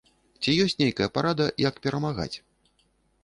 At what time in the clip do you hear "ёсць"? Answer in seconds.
0.63-0.75